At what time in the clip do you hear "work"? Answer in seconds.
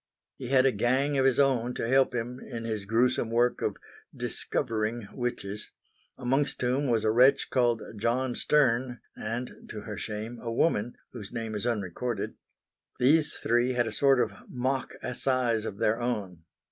3.29-3.61